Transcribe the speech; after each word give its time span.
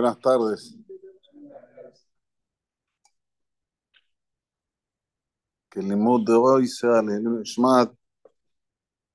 Buenas 0.00 0.18
tardes. 0.18 0.78
Que 5.68 5.80
el 5.80 5.88
limud 5.90 6.24
de 6.26 6.32
hoy 6.32 6.66
sea 6.66 7.00
el 7.00 7.42
Shmat, 7.42 7.92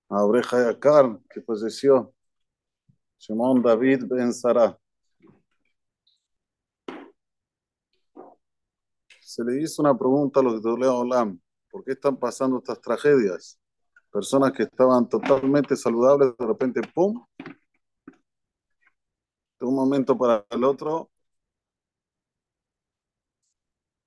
a 0.10 0.28
Yakar, 0.52 1.20
que 1.28 1.42
falleció, 1.42 2.13
Shimon 3.17 3.63
David 3.63 4.03
Ben 4.08 4.31
Sara. 4.31 4.78
Se 9.22 9.44
le 9.44 9.63
hizo 9.63 9.81
una 9.81 9.97
pregunta 9.97 10.40
a 10.40 10.44
los 10.44 10.62
de 10.62 10.70
Olam, 10.70 11.42
¿por 11.72 11.83
qué 11.83 11.94
están 11.94 12.15
pasando 12.15 12.60
estas 12.60 12.79
tragedias? 12.79 13.60
Personas 14.12 14.52
que 14.52 14.62
estaban 14.62 15.10
totalmente 15.10 15.76
saludables, 15.76 16.38
de 16.38 16.45
repente, 16.45 16.81
¡pum!, 16.94 17.25
un 19.65 19.75
momento 19.75 20.17
para 20.17 20.45
el 20.49 20.63
otro 20.63 21.09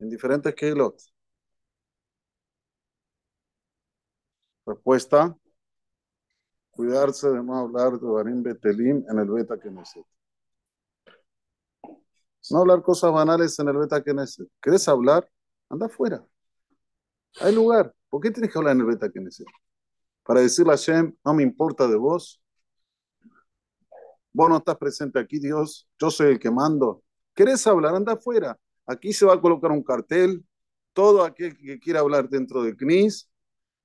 en 0.00 0.08
diferentes 0.10 0.54
kilos. 0.54 1.12
Respuesta: 4.66 5.36
cuidarse 6.70 7.28
de 7.28 7.42
no 7.42 7.56
hablar 7.58 7.98
de 7.98 8.06
Barim 8.06 8.42
Betelim 8.42 9.04
en 9.08 9.18
el 9.18 9.28
Beta 9.30 9.58
Knesset. 9.58 10.04
No 12.50 12.60
hablar 12.60 12.82
cosas 12.82 13.12
banales 13.12 13.58
en 13.58 13.68
el 13.68 13.76
Beta 13.76 14.02
Knesset. 14.02 14.48
¿Querés 14.62 14.88
hablar? 14.88 15.28
Anda 15.68 15.86
afuera. 15.86 16.24
Hay 17.40 17.54
lugar. 17.54 17.94
¿Por 18.08 18.20
qué 18.20 18.30
tienes 18.30 18.52
que 18.52 18.58
hablar 18.58 18.74
en 18.74 18.80
el 18.80 18.86
Beta 18.86 19.10
Knesset? 19.10 19.46
Para 20.24 20.40
decirle 20.40 20.72
a 20.72 20.76
Shem, 20.76 21.16
no 21.24 21.34
me 21.34 21.42
importa 21.42 21.86
de 21.88 21.96
vos, 21.96 22.40
Vos 24.38 24.48
no 24.48 24.58
estás 24.58 24.76
presente 24.76 25.18
aquí, 25.18 25.40
Dios. 25.40 25.88
Yo 25.98 26.12
soy 26.12 26.28
el 26.28 26.38
que 26.38 26.48
mando. 26.48 27.02
¿Querés 27.34 27.66
hablar? 27.66 27.96
Anda 27.96 28.12
afuera. 28.12 28.56
Aquí 28.86 29.12
se 29.12 29.26
va 29.26 29.34
a 29.34 29.40
colocar 29.40 29.72
un 29.72 29.82
cartel. 29.82 30.46
Todo 30.92 31.24
aquel 31.24 31.56
que 31.58 31.80
quiera 31.80 31.98
hablar 31.98 32.28
dentro 32.28 32.62
del 32.62 32.76
CNIS 32.76 33.28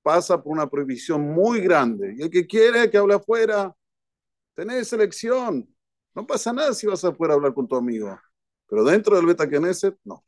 pasa 0.04 0.44
por 0.44 0.54
una 0.54 0.70
prohibición 0.70 1.22
muy 1.34 1.60
grande. 1.60 2.14
Y 2.16 2.22
el 2.22 2.30
que 2.30 2.46
quiere 2.46 2.88
que 2.92 3.00
hable 3.00 3.16
afuera, 3.16 3.76
tenés 4.54 4.94
elección. 4.94 5.68
No 6.14 6.28
pasa 6.28 6.54
nada 6.54 6.72
si 6.76 6.86
vas 6.86 7.04
afuera 7.04 7.34
a 7.34 7.38
hablar 7.38 7.56
con 7.56 7.68
tu 7.68 7.76
amigo. 7.76 8.16
Pero 8.68 8.84
dentro 8.84 9.16
del 9.16 9.26
Beta 9.26 9.50
Knesset, 9.50 9.98
no. 10.04 10.24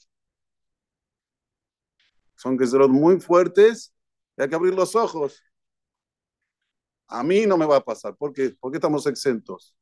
Son 2.33 2.57
que 2.57 2.65
ser 2.65 2.79
muy 2.87 3.19
fuertes 3.21 3.93
y 4.35 4.41
hay 4.41 4.49
que 4.49 4.55
abrir 4.55 4.73
los 4.73 4.95
ojos. 4.95 5.39
A 7.09 7.21
mí 7.21 7.45
no 7.45 7.59
me 7.59 7.67
va 7.67 7.75
a 7.75 7.85
pasar. 7.85 8.15
¿Por 8.15 8.33
qué? 8.33 8.55
Porque 8.59 8.77
estamos 8.77 9.05
exentos. 9.05 9.75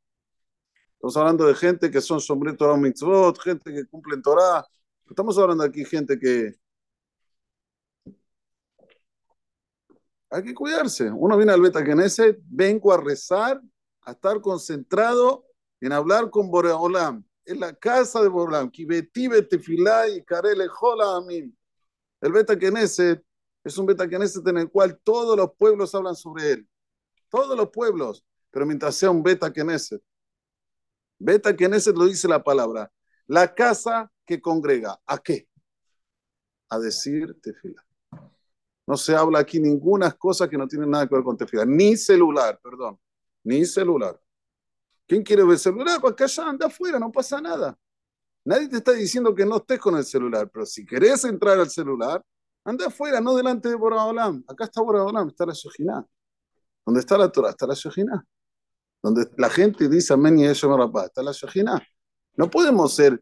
Estamos 1.04 1.18
hablando 1.18 1.48
de 1.48 1.56
gente 1.56 1.92
que 1.92 2.00
son 2.00 2.22
sombrero 2.22 2.56
Torah 2.56 3.34
gente 3.44 3.74
que 3.74 3.86
cumplen 3.88 4.22
Torah. 4.22 4.66
Estamos 5.10 5.38
hablando 5.38 5.66
aquí 5.66 5.84
gente 5.84 6.18
que 6.18 6.56
hay 10.30 10.44
que 10.44 10.54
cuidarse. 10.54 11.12
Uno 11.12 11.36
viene 11.36 11.52
al 11.52 11.60
Beta 11.60 11.84
Knesset, 11.84 12.40
vengo 12.46 12.94
a 12.94 13.02
rezar, 13.02 13.62
a 14.04 14.12
estar 14.14 14.40
concentrado 14.40 15.44
en 15.82 15.92
hablar 15.92 16.30
con 16.30 16.50
Boreolam. 16.50 17.22
En 17.44 17.60
la 17.60 17.74
casa 17.74 18.22
de 18.22 18.30
Boreolam. 18.30 18.72
Kibeti 18.72 19.28
karele 20.26 20.70
jola 20.70 21.18
amin. 21.18 21.54
El 22.22 22.32
Beta 22.32 22.56
es 22.56 23.78
un 23.78 23.86
Beta 23.86 24.08
Knesset 24.08 24.48
en 24.48 24.60
el 24.60 24.70
cual 24.70 24.98
todos 25.04 25.36
los 25.36 25.52
pueblos 25.58 25.94
hablan 25.96 26.16
sobre 26.16 26.52
él. 26.54 26.68
Todos 27.28 27.58
los 27.58 27.72
pueblos. 27.72 28.24
Pero 28.52 28.66
mientras 28.66 28.96
sea 28.96 29.12
un 29.12 29.22
Beta 29.22 29.52
Knesset 29.52 30.02
Beta 31.24 31.52
ese 31.52 31.94
lo 31.94 32.06
dice 32.06 32.28
la 32.28 32.44
palabra. 32.44 32.92
La 33.28 33.56
casa 33.56 34.12
que 34.26 34.42
congrega. 34.42 35.00
¿A 35.06 35.18
qué? 35.18 35.48
A 36.70 36.78
decir 36.80 37.40
tefila. 37.42 37.82
No 38.86 38.98
se 38.98 39.16
habla 39.16 39.40
aquí 39.40 39.58
ninguna 39.58 40.12
cosa 40.12 40.50
que 40.50 40.58
no 40.58 40.68
tiene 40.68 40.86
nada 40.86 41.08
que 41.08 41.16
ver 41.16 41.24
con 41.24 41.38
tefila. 41.38 41.66
Ni 41.66 41.96
celular, 41.96 42.60
perdón. 42.62 43.00
Ni 43.46 43.66
celular. 43.66 44.20
¿Quién 45.08 45.24
quiere 45.24 45.46
ver 45.46 45.58
celular? 45.58 46.02
Pues 46.02 46.20
allá 46.20 46.50
anda 46.50 46.68
afuera, 46.68 47.00
no 47.00 47.10
pasa 47.10 47.40
nada. 47.40 47.78
Nadie 48.44 48.68
te 48.68 48.78
está 48.78 48.92
diciendo 48.92 49.34
que 49.34 49.46
no 49.46 49.58
estés 49.58 49.80
con 49.80 49.96
el 49.96 50.04
celular, 50.04 50.50
pero 50.52 50.66
si 50.66 50.86
querés 50.86 51.24
entrar 51.24 51.58
al 51.58 51.70
celular, 51.70 52.22
anda 52.66 52.88
afuera, 52.88 53.22
no 53.22 53.34
delante 53.34 53.70
de 53.70 53.76
Boraholam. 53.76 54.44
Acá 54.46 54.66
está 54.66 54.82
Boraholam, 54.82 55.30
está 55.30 55.46
la 55.46 55.54
Shojiná. 55.54 56.06
¿Dónde 56.86 57.00
está 57.00 57.18
la 57.18 57.32
Torah? 57.32 57.52
Está 57.52 57.66
la 57.66 57.76
Shojiná 57.76 58.26
donde 59.04 59.30
la 59.38 59.50
gente 59.50 59.90
dice 59.90 60.14
amén 60.14 60.40
y 60.40 60.46
eso 60.46 60.70
me 60.70 61.06
está 61.06 61.22
la 61.22 61.34
shajina. 61.34 61.86
No 62.38 62.50
podemos 62.50 62.96
ser. 62.96 63.22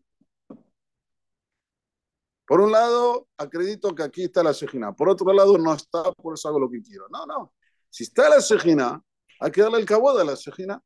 Por 2.45 2.61
un 2.61 2.71
lado, 2.71 3.27
acredito 3.35 3.95
que 3.95 4.03
aquí 4.03 4.23
está 4.25 4.43
la 4.43 4.51
shejina. 4.51 4.93
Por 4.93 5.09
otro 5.09 5.33
lado, 5.33 5.57
no 5.57 5.73
está, 5.73 6.11
por 6.11 6.35
eso 6.35 6.47
hago 6.47 6.59
lo 6.59 6.69
que 6.69 6.83
quiero. 6.83 7.07
No, 7.09 7.25
no. 7.25 7.53
Si 7.89 8.03
está 8.03 8.29
la 8.29 8.39
shejina, 8.39 9.01
hay 9.39 9.51
que 9.51 9.61
darle 9.61 9.79
el 9.79 9.85
cabo 9.85 10.15
de 10.15 10.23
la 10.23 10.35
shejina. 10.35 10.79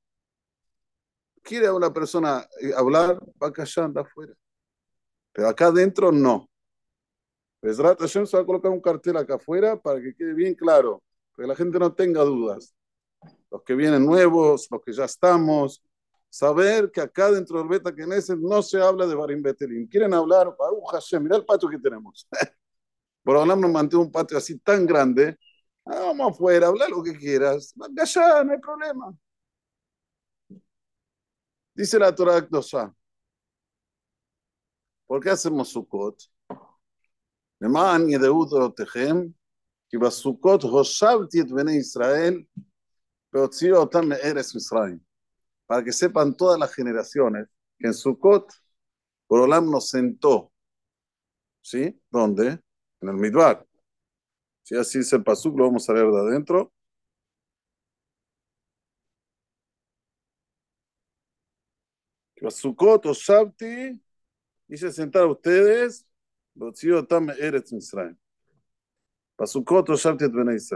Quiere 1.44 1.70
una 1.70 1.92
persona 1.92 2.48
eh, 2.62 2.72
hablar, 2.76 3.20
va 3.42 3.48
a 3.48 3.84
anda 3.84 4.02
afuera. 4.02 4.34
Pero 5.34 5.50
acá 5.50 5.68
adentro 5.68 6.12
no. 6.12 6.50
Besrat 7.62 8.00
Hashem 8.00 8.26
se 8.26 8.38
va 8.38 8.44
a 8.44 8.46
colocar 8.46 8.72
un 8.72 8.80
cartel 8.80 9.18
acá 9.18 9.36
afuera 9.36 9.76
para 9.76 10.00
que 10.00 10.16
quede 10.16 10.34
bien 10.34 10.56
claro, 10.56 11.04
para 11.36 11.46
que 11.46 11.50
la 11.50 11.56
gente 11.56 11.80
no 11.80 11.94
tenga 11.94 12.24
dudas 12.24 12.76
los 13.51 13.63
que 13.63 13.75
vienen 13.75 14.05
nuevos, 14.05 14.69
los 14.71 14.81
que 14.83 14.93
ya 14.93 15.05
estamos, 15.05 15.83
saber 16.29 16.91
que 16.91 17.01
acá 17.01 17.31
dentro 17.31 17.59
del 17.59 17.69
Beta 17.69 17.93
Knesset 17.93 18.39
no 18.39 18.63
se 18.63 18.81
habla 18.81 19.07
de 19.07 19.15
Barim 19.15 19.43
Betelim. 19.43 19.89
Quieren 19.89 20.15
hablar, 20.15 20.55
Baruch 20.57 20.91
Hashem, 20.93 21.23
mira 21.23 21.37
el 21.37 21.45
patio 21.45 21.69
que 21.69 21.79
tenemos. 21.79 22.29
Por 23.25 23.37
hablar 23.37 23.59
nos 23.59 23.71
mantiene 23.71 24.05
un 24.05 24.13
patio 24.13 24.39
así 24.39 24.59
tan 24.59 24.87
grande. 24.87 25.39
Ah, 25.85 26.01
vamos 26.07 26.33
afuera, 26.33 26.69
habla 26.69 26.89
lo 26.89 27.03
que 27.03 27.17
quieras. 27.17 27.75
Allá, 27.99 28.45
no 28.45 28.53
hay 28.53 28.59
problema. 28.59 29.15
Dice 31.75 31.99
la 31.99 32.15
Torah 32.15 32.37
Akdosha. 32.37 32.95
¿Por 35.07 35.21
qué 35.21 35.31
hacemos 35.31 35.69
Sukkot? 35.69 36.31
למען 37.61 38.11
ידעו 38.11 38.45
דורותיכם, 38.45 39.17
כי 39.89 39.99
בסוכות 39.99 40.63
הושבתי 40.63 41.41
את 41.41 41.51
בני 41.51 41.73
ישראל 41.73 42.43
para 45.66 45.84
que 45.84 45.92
sepan 45.92 46.36
todas 46.36 46.60
las 46.60 46.74
generaciones 46.74 47.48
que 47.78 47.88
en 47.88 47.94
Sukkot, 47.94 48.52
Borolam 49.28 49.70
nos 49.70 49.90
sentó. 49.90 50.52
¿Sí? 51.62 52.00
¿Dónde? 52.10 52.62
En 53.02 53.10
el 53.10 53.16
Midbar. 53.16 53.66
Si 54.64 54.76
así 54.76 55.00
es 55.00 55.12
el 55.14 55.24
Pasuk, 55.24 55.58
lo 55.58 55.66
vamos 55.66 55.90
a 55.90 55.94
leer 55.94 56.08
de 56.08 56.20
adentro. 56.20 56.72
Sukkot 62.50 63.06
o 63.08 63.14
Shabti, 63.14 64.00
hice 64.68 64.92
sentar 64.92 65.24
a 65.24 65.28
ustedes, 65.28 66.06
Tam 67.10 67.30
Eretz 67.32 67.74
Misraim. 67.74 68.18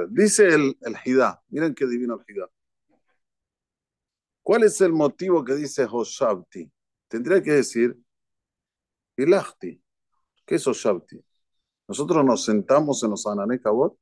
Dice 0.09 0.47
el, 0.47 0.77
el 0.81 0.95
Hidá, 1.05 1.41
miren 1.49 1.73
qué 1.73 1.87
divino 1.87 2.15
el 2.15 2.35
Hidá. 2.35 2.49
¿Cuál 4.43 4.63
es 4.63 4.81
el 4.81 4.91
motivo 4.91 5.43
que 5.43 5.55
dice 5.55 5.87
Hoshabti? 5.89 6.71
Tendría 7.07 7.41
que 7.41 7.51
decir 7.51 7.97
Hilachti. 9.15 9.81
¿Qué 10.45 10.55
es 10.55 10.65
Hoshabti? 10.65 11.23
Nosotros 11.87 12.25
nos 12.25 12.45
sentamos 12.45 13.03
en 13.03 13.11
los 13.11 13.27
Ananekabot. 13.27 13.97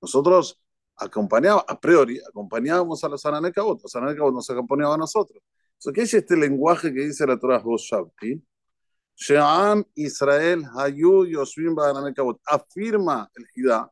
Nosotros 0.00 0.60
acompañábamos, 0.96 1.64
a 1.68 1.80
priori, 1.80 2.20
acompañábamos 2.20 3.02
a 3.02 3.08
los 3.08 3.24
Ananekabot. 3.24 3.82
Los 3.82 3.96
Ananekabot 3.96 4.34
nos 4.34 4.50
acompañaban 4.50 4.94
a 4.94 4.98
nosotros. 4.98 5.42
¿Qué 5.94 6.02
es 6.02 6.14
este 6.14 6.36
lenguaje 6.36 6.92
que 6.92 7.00
dice 7.00 7.26
la 7.26 7.38
Torah 7.38 7.62
Hoshabti? 7.64 8.42
Sheam 9.22 9.84
Israel 9.94 10.64
Hayu 10.74 11.26
Yoshvim 11.26 11.76
Afirma 12.44 13.30
el 13.36 13.46
Hidá, 13.54 13.88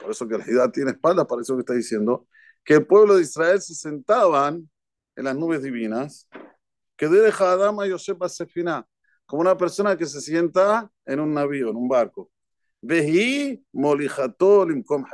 por 0.00 0.12
eso 0.12 0.28
que 0.28 0.36
el 0.36 0.42
Hidá 0.42 0.70
tiene 0.70 0.92
espalda, 0.92 1.26
para 1.26 1.42
eso 1.42 1.56
que 1.56 1.60
está 1.60 1.74
diciendo, 1.74 2.28
que 2.64 2.74
el 2.74 2.86
pueblo 2.86 3.16
de 3.16 3.22
Israel 3.22 3.60
se 3.60 3.74
sentaban 3.74 4.70
en 5.16 5.24
las 5.24 5.34
nubes 5.34 5.62
divinas, 5.62 6.28
que 6.96 7.08
de 7.08 7.28
Adama 7.28 7.88
Yosef 7.88 8.18
Sefina, 8.28 8.86
como 9.26 9.42
una 9.42 9.56
persona 9.56 9.96
que 9.96 10.06
se 10.06 10.20
sienta 10.20 10.88
en 11.04 11.20
un 11.20 11.34
navío, 11.34 11.70
en 11.70 11.76
un 11.76 11.88
barco. 11.88 12.30
Molijato 13.72 14.64
Limkom 14.64 15.04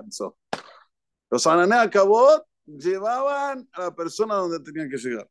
Los 1.31 1.47
Anané 1.47 1.77
Akabot 1.77 2.45
llevaban 2.67 3.67
a 3.73 3.81
la 3.85 3.95
persona 3.95 4.35
donde 4.35 4.61
tenían 4.61 4.91
que 4.91 4.99
llegar 4.99 5.29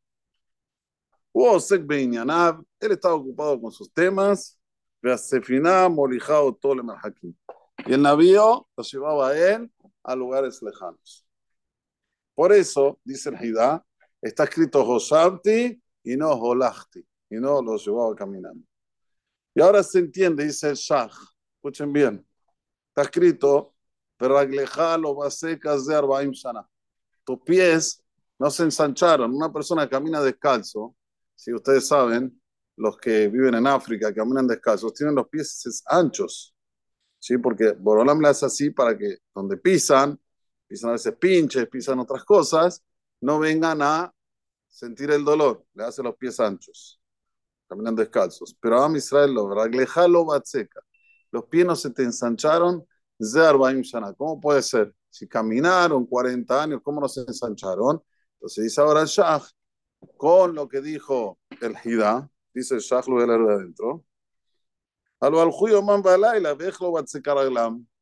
él 1.34 2.92
estaba 2.92 3.16
ocupado 3.16 3.60
con 3.60 3.72
sus 3.72 3.92
temas, 3.92 4.60
y 5.02 5.08
el 7.92 8.02
navío 8.02 8.68
lo 8.78 8.84
llevaba 8.84 9.30
a 9.30 9.38
él 9.38 9.72
a 10.04 10.16
lugares 10.16 10.62
lejanos. 10.62 11.26
Por 12.36 12.54
eso, 12.54 13.00
dice 13.04 13.30
el 13.30 13.44
Hidá, 13.44 13.86
está 14.22 14.44
escrito 14.46 14.88
Hosabti 14.88 15.82
y 16.04 16.18
no 16.18 16.32
Holachti. 16.32 17.06
y 17.30 17.36
no 17.36 17.62
los 17.62 17.86
llevaba 17.86 18.16
caminando. 18.16 18.64
Y 19.56 19.62
ahora 19.62 19.84
se 19.84 20.00
entiende, 20.00 20.46
dice 20.46 20.70
el 20.70 20.76
Shah, 20.76 21.10
escuchen 21.56 21.92
bien, 21.92 22.26
está 22.90 23.04
escrito, 23.04 23.74
lo. 26.18 26.70
Tus 27.24 27.40
pies 27.42 28.04
no 28.40 28.50
se 28.50 28.64
ensancharon. 28.64 29.34
Una 29.34 29.52
persona 29.52 29.90
camina 29.90 30.22
descalzo, 30.22 30.96
si 31.36 31.54
ustedes 31.54 31.88
saben, 31.88 32.42
los 32.76 32.98
que 32.98 33.28
viven 33.28 33.56
en 33.56 33.68
África, 33.68 34.14
caminan 34.14 34.48
descalzos, 34.48 34.94
tienen 34.94 35.16
los 35.16 35.28
pies 35.28 35.84
anchos, 35.86 36.56
¿sí? 37.20 37.38
Porque 37.38 37.72
Borolam 37.74 38.20
le 38.22 38.30
hace 38.30 38.46
así 38.46 38.72
para 38.72 38.98
que 38.98 39.18
donde 39.34 39.58
pisan, 39.58 40.20
pisan 40.68 40.90
a 40.90 40.94
veces 40.94 41.16
pinches, 41.18 41.68
pisan 41.68 42.00
otras 42.00 42.24
cosas, 42.24 42.84
no 43.22 43.40
vengan 43.40 43.82
a 43.82 44.14
sentir 44.68 45.12
el 45.12 45.24
dolor, 45.24 45.66
le 45.76 45.84
hace 45.84 46.02
los 46.02 46.16
pies 46.16 46.40
anchos, 46.40 47.00
caminan 47.68 47.96
descalzos. 47.96 48.56
Pero 48.60 48.84
a 48.84 48.98
Israel 48.98 49.34
lo 49.34 49.54
raglejalo 49.54 50.26
batseca, 50.26 50.82
los 51.32 51.46
pies 51.46 51.66
no 51.66 51.76
se 51.76 51.92
te 51.92 52.04
ensancharon, 52.04 52.86
¿cómo 54.18 54.40
puede 54.42 54.62
ser? 54.62 54.94
Si 55.10 55.28
caminaron 55.28 56.06
40 56.06 56.64
años, 56.64 56.82
¿cómo 56.84 57.00
no 57.00 57.08
se 57.08 57.22
ensancharon? 57.22 58.02
Entonces 58.36 58.64
dice 58.66 58.82
ahora 58.82 59.06
Shah, 59.06 59.42
con 60.18 60.56
lo 60.56 60.68
que 60.68 60.82
dijo 60.82 61.40
el 61.62 61.76
Hida, 61.84 62.30
dice 62.54 62.76
el 62.76 62.84
a 62.92 63.26
leer 63.26 63.42
de 63.42 63.54
adentro. 63.54 64.06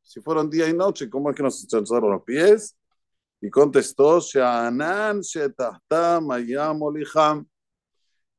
Si 0.02 0.22
fueron 0.22 0.50
día 0.50 0.68
y 0.68 0.74
noche, 0.74 1.10
¿cómo 1.10 1.30
es 1.30 1.36
que 1.36 1.44
nos 1.44 1.64
ensancharon 1.64 2.12
los 2.12 2.24
pies? 2.24 2.76
Y 3.40 3.50
contestó, 3.50 4.20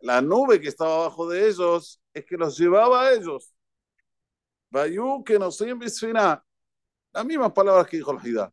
la 0.00 0.20
nube 0.20 0.60
que 0.60 0.68
estaba 0.68 0.94
abajo 0.96 1.28
de 1.28 1.48
ellos 1.48 2.00
es 2.12 2.24
que 2.24 2.36
los 2.36 2.58
llevaba 2.58 3.02
a 3.02 3.12
ellos. 3.12 3.52
Que 5.24 5.38
nos. 5.38 5.60
Las 7.12 7.24
mismas 7.24 7.52
palabras 7.52 7.86
que 7.86 7.96
dijo 7.98 8.12
el 8.12 8.26
Hida. 8.26 8.52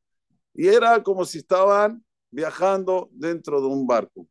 Y 0.54 0.68
era 0.68 1.02
como 1.02 1.26
si 1.26 1.40
estaban 1.40 2.04
viajando 2.30 3.10
dentro 3.12 3.62
de 3.62 3.68
un 3.68 3.88
barco. 3.88 4.28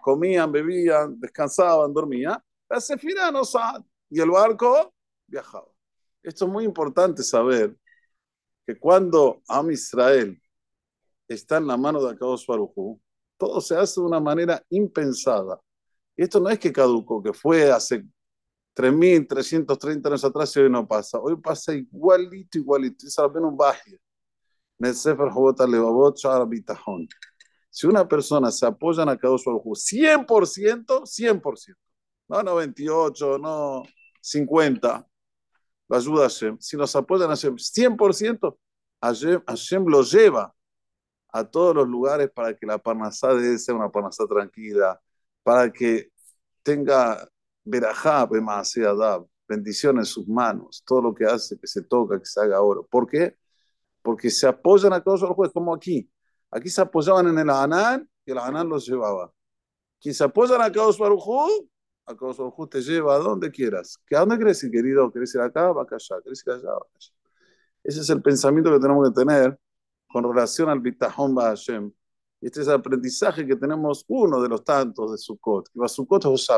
Comían, 0.00 0.52
bebían, 0.52 1.20
descansaban, 1.20 1.92
dormían. 1.92 2.38
La 2.68 2.80
sefina 2.80 3.30
no 3.30 3.42
y 4.08 4.20
el 4.20 4.30
barco 4.30 4.94
viajaba. 5.26 5.68
Esto 6.22 6.46
es 6.46 6.50
muy 6.50 6.64
importante 6.64 7.22
saber 7.22 7.76
que 8.66 8.78
cuando 8.78 9.42
Am 9.48 9.70
Israel 9.70 10.40
está 11.28 11.58
en 11.58 11.66
la 11.66 11.76
mano 11.76 12.02
de 12.02 12.12
Akadosh 12.12 12.46
Baruj 12.46 12.98
todo 13.36 13.60
se 13.60 13.76
hace 13.76 14.00
de 14.00 14.06
una 14.06 14.20
manera 14.20 14.62
impensada. 14.70 15.60
Y 16.16 16.22
esto 16.22 16.40
no 16.40 16.48
es 16.48 16.58
que 16.58 16.72
caducó, 16.72 17.22
que 17.22 17.34
fue 17.34 17.70
hace 17.70 18.02
3.330 18.74 20.08
años 20.08 20.24
atrás 20.24 20.56
y 20.56 20.60
hoy 20.60 20.70
no 20.70 20.86
pasa. 20.88 21.18
Hoy 21.18 21.36
pasa 21.36 21.74
igualito, 21.74 22.58
igualito. 22.58 23.06
Es 23.06 23.18
apenas 23.18 23.50
un 23.50 23.56
baje. 23.56 24.00
En 24.78 24.86
el 24.86 24.94
Sefer 24.94 25.28
Levavot 25.68 26.18
Si 27.70 27.86
una 27.86 28.06
persona 28.06 28.50
se 28.50 28.66
apoya 28.66 29.02
en 29.02 29.08
Akadosh 29.10 29.44
Baruj 29.44 29.64
100%, 29.74 31.06
100%. 31.06 31.74
No 32.28 32.42
98, 32.42 33.38
no 33.38 33.82
50 34.20 35.06
la 35.88 35.96
ayuda 35.98 36.26
a 36.26 36.28
Hashem, 36.28 36.58
si 36.60 36.76
nos 36.76 36.94
apoyan 36.96 37.30
a 37.30 37.36
Hashem 37.36 37.56
100%, 37.56 38.58
Hashem, 39.00 39.42
Hashem 39.46 39.84
lo 39.86 40.02
lleva 40.02 40.54
a 41.28 41.44
todos 41.44 41.74
los 41.76 41.88
lugares 41.88 42.30
para 42.30 42.56
que 42.56 42.66
la 42.66 42.78
parnasá 42.78 43.34
de 43.34 43.52
él 43.52 43.58
sea 43.58 43.74
una 43.74 43.90
parnasá 43.90 44.26
tranquila, 44.26 45.00
para 45.42 45.72
que 45.72 46.10
tenga 46.62 47.28
verajá, 47.64 48.26
bendición 49.48 49.98
en 49.98 50.04
sus 50.04 50.26
manos, 50.26 50.82
todo 50.84 51.02
lo 51.02 51.14
que 51.14 51.24
hace, 51.24 51.58
que 51.58 51.66
se 51.66 51.82
toca, 51.82 52.18
que 52.18 52.26
se 52.26 52.40
haga 52.40 52.60
oro. 52.60 52.86
¿Por 52.86 53.06
qué? 53.06 53.36
Porque 54.06 54.30
se 54.30 54.46
apoyan 54.46 54.92
a 54.92 55.02
todos 55.02 55.22
los 55.22 55.30
jueces, 55.32 55.52
como 55.52 55.74
aquí. 55.74 56.08
Aquí 56.52 56.68
se 56.68 56.80
apoyaban 56.80 57.26
en 57.26 57.40
el 57.40 57.50
Anán 57.50 58.08
y 58.24 58.30
el 58.30 58.38
Anán 58.38 58.68
los 58.68 58.86
llevaba. 58.86 59.32
Quien 60.00 60.14
se 60.14 60.22
apoyan 60.22 60.62
a 60.62 60.70
Kadosh 60.70 60.96
Baruj 60.96 61.26
a 62.06 62.14
Baruj 62.14 62.68
te 62.70 62.80
lleva 62.82 63.16
a 63.16 63.18
donde 63.18 63.50
quieras. 63.50 63.98
¿A 64.12 64.20
dónde 64.20 64.36
quieres 64.36 64.62
ir, 64.62 64.70
querido? 64.70 65.10
¿Quieres 65.10 65.34
ir 65.34 65.40
acá? 65.40 65.72
Va 65.72 65.82
acá 65.82 65.96
allá. 65.96 66.20
¿Quieres 66.22 66.40
ir 66.46 66.52
allá? 66.52 66.70
Va 66.70 66.86
allá. 66.94 67.12
Ese 67.82 68.00
es 68.00 68.10
el 68.10 68.22
pensamiento 68.22 68.70
que 68.70 68.78
tenemos 68.78 69.08
que 69.08 69.14
tener 69.14 69.58
con 70.06 70.22
relación 70.22 70.68
al 70.68 70.78
Bitahon 70.78 71.34
Hashem. 71.34 71.90
Este 72.40 72.60
es 72.60 72.68
el 72.68 72.74
aprendizaje 72.74 73.44
que 73.44 73.56
tenemos 73.56 74.04
uno 74.06 74.40
de 74.40 74.48
los 74.48 74.62
tantos 74.62 75.10
de 75.10 75.18
Sukkot. 75.18 75.68
Que 75.70 75.80
va 75.80 75.88
Sukkot 75.88 76.26
es 76.26 76.48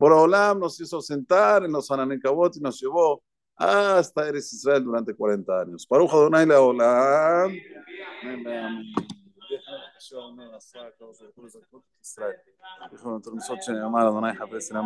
Olam 0.00 0.58
nos 0.58 0.80
hizo 0.80 1.00
sentar 1.00 1.64
en 1.64 1.70
los 1.70 1.88
Ananekabot 1.88 2.56
y 2.56 2.60
nos 2.60 2.80
llevó 2.80 3.22
hasta 3.58 4.28
Eres 4.28 4.52
Israel 4.52 4.84
durante 4.84 5.12
40 5.14 5.60
años. 5.60 5.86
Baruch 5.88 6.10
Adonai 6.12 6.48
Olam. 6.50 7.52
Amén. 8.22 8.84
Israel. 12.00 12.36